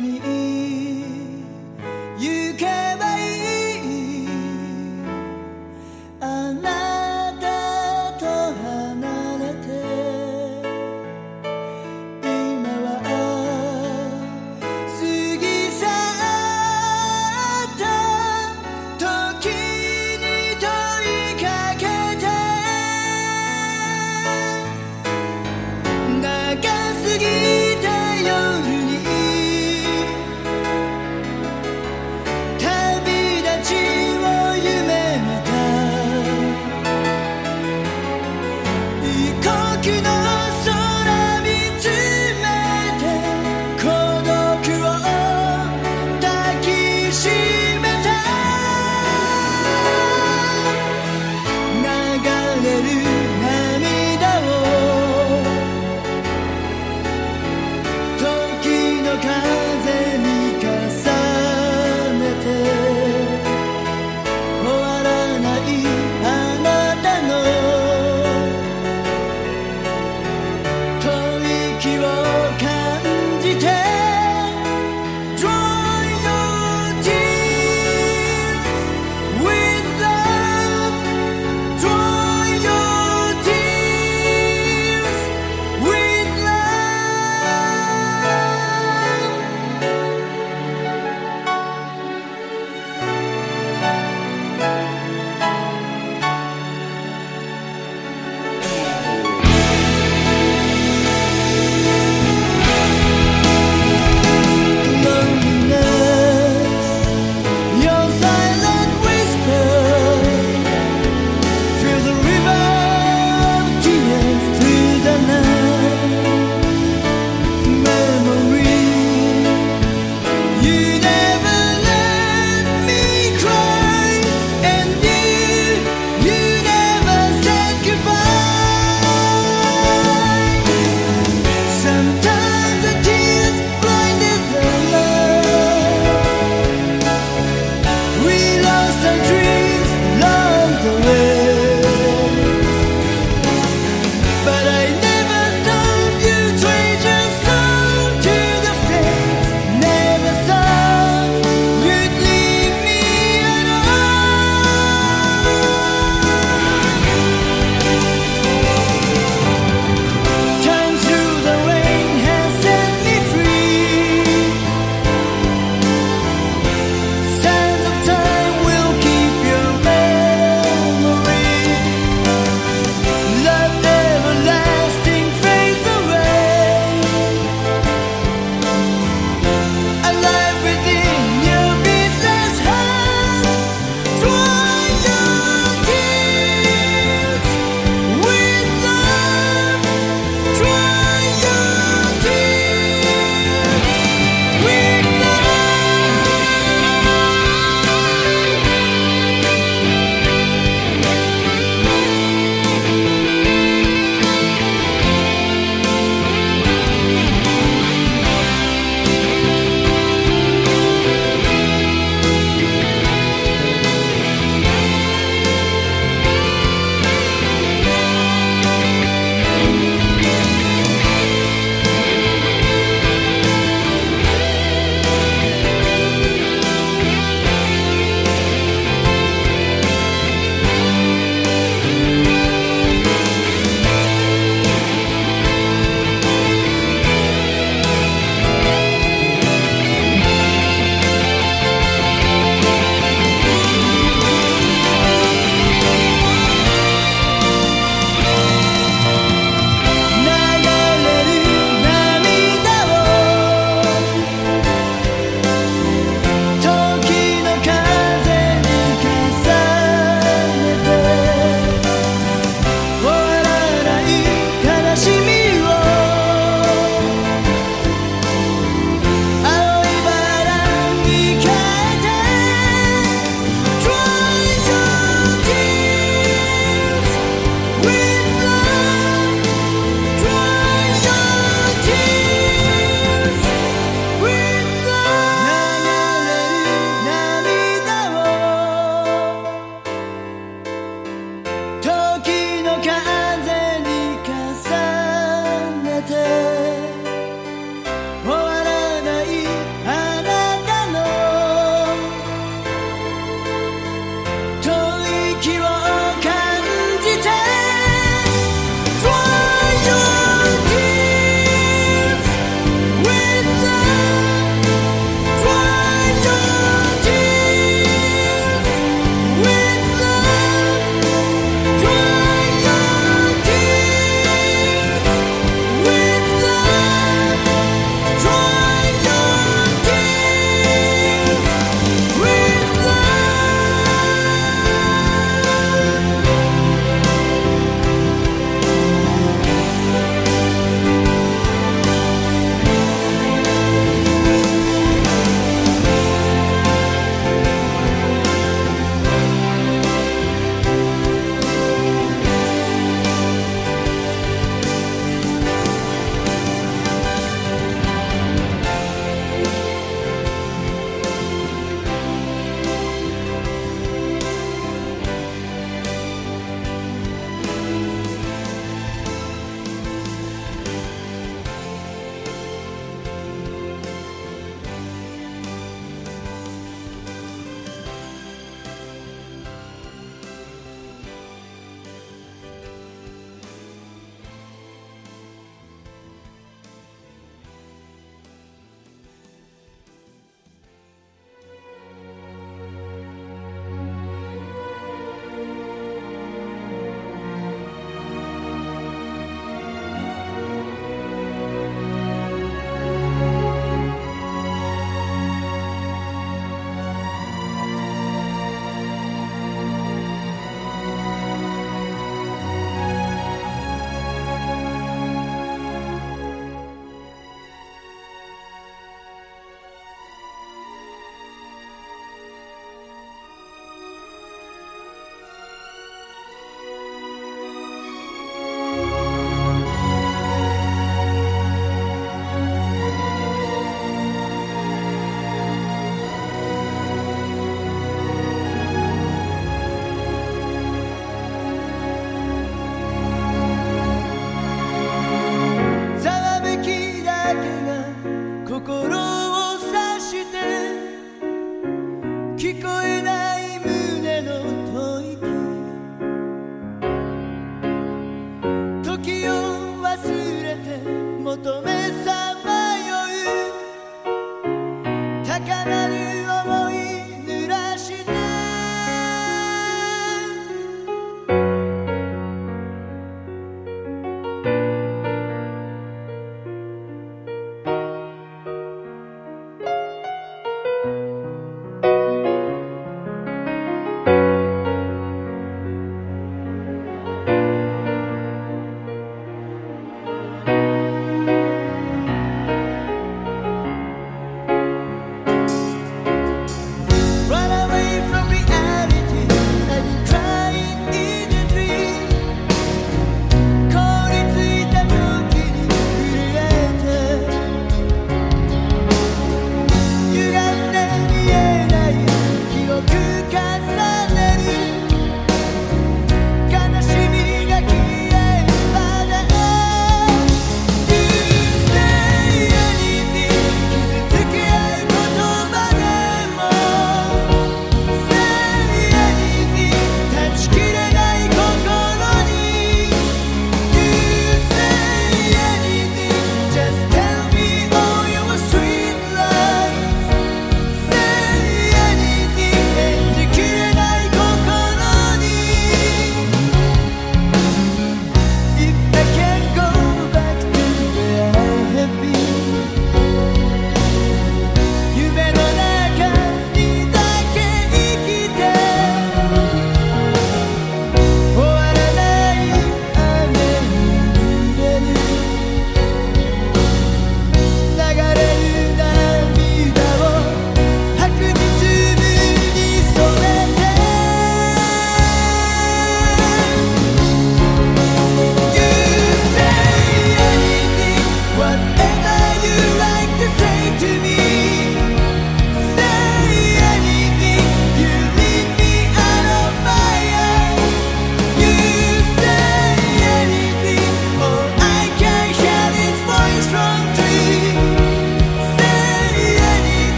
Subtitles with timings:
[0.00, 0.81] 你。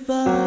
[0.00, 0.39] if